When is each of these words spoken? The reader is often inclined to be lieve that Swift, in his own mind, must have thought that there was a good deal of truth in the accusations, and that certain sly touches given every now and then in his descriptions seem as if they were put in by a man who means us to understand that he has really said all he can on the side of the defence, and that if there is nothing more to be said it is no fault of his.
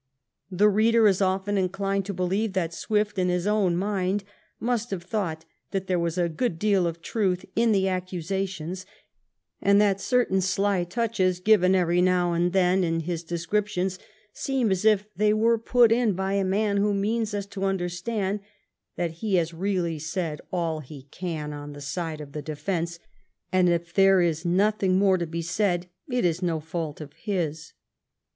The 0.49 0.67
reader 0.67 1.05
is 1.07 1.21
often 1.21 1.59
inclined 1.59 2.07
to 2.07 2.13
be 2.15 2.23
lieve 2.23 2.53
that 2.53 2.73
Swift, 2.73 3.19
in 3.19 3.29
his 3.29 3.45
own 3.45 3.77
mind, 3.77 4.23
must 4.59 4.89
have 4.89 5.03
thought 5.03 5.45
that 5.69 5.85
there 5.85 5.99
was 5.99 6.17
a 6.17 6.27
good 6.27 6.57
deal 6.57 6.87
of 6.87 7.03
truth 7.03 7.45
in 7.55 7.71
the 7.71 7.87
accusations, 7.87 8.83
and 9.61 9.79
that 9.79 10.01
certain 10.01 10.41
sly 10.41 10.85
touches 10.85 11.39
given 11.39 11.75
every 11.75 12.01
now 12.01 12.33
and 12.33 12.51
then 12.51 12.83
in 12.83 13.01
his 13.01 13.21
descriptions 13.23 13.99
seem 14.33 14.71
as 14.71 14.85
if 14.85 15.05
they 15.15 15.35
were 15.35 15.59
put 15.59 15.91
in 15.91 16.13
by 16.13 16.33
a 16.33 16.43
man 16.43 16.77
who 16.77 16.95
means 16.95 17.35
us 17.35 17.45
to 17.45 17.65
understand 17.65 18.39
that 18.95 19.11
he 19.21 19.35
has 19.35 19.53
really 19.53 19.99
said 19.99 20.41
all 20.51 20.79
he 20.79 21.03
can 21.11 21.53
on 21.53 21.73
the 21.73 21.79
side 21.79 22.19
of 22.21 22.31
the 22.31 22.41
defence, 22.41 22.97
and 23.51 23.67
that 23.67 23.81
if 23.81 23.93
there 23.93 24.19
is 24.19 24.45
nothing 24.45 24.97
more 24.97 25.19
to 25.19 25.27
be 25.27 25.43
said 25.43 25.91
it 26.09 26.25
is 26.25 26.41
no 26.41 26.59
fault 26.59 27.01
of 27.01 27.13
his. 27.13 27.73